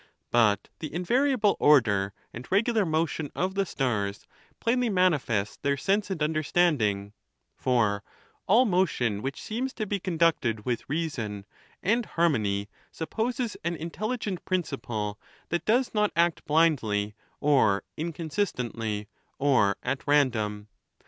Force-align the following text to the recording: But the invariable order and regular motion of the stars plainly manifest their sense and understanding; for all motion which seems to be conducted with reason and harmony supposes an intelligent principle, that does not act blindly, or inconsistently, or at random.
But 0.31 0.69
the 0.79 0.91
invariable 0.91 1.55
order 1.59 2.11
and 2.33 2.47
regular 2.51 2.87
motion 2.87 3.29
of 3.35 3.53
the 3.53 3.67
stars 3.67 4.25
plainly 4.59 4.89
manifest 4.89 5.61
their 5.61 5.77
sense 5.77 6.09
and 6.09 6.23
understanding; 6.23 7.13
for 7.55 8.01
all 8.47 8.65
motion 8.65 9.21
which 9.21 9.39
seems 9.39 9.73
to 9.73 9.85
be 9.85 9.99
conducted 9.99 10.65
with 10.65 10.89
reason 10.89 11.45
and 11.83 12.03
harmony 12.07 12.67
supposes 12.91 13.55
an 13.63 13.75
intelligent 13.75 14.43
principle, 14.43 15.19
that 15.49 15.65
does 15.65 15.93
not 15.93 16.11
act 16.15 16.45
blindly, 16.45 17.13
or 17.39 17.83
inconsistently, 17.95 19.07
or 19.37 19.77
at 19.83 20.07
random. 20.07 20.67